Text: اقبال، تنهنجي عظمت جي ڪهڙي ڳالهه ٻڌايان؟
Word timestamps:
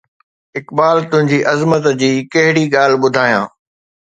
اقبال، 0.59 0.97
تنهنجي 1.11 1.39
عظمت 1.51 1.85
جي 2.01 2.11
ڪهڙي 2.33 2.65
ڳالهه 2.73 3.01
ٻڌايان؟ 3.03 3.45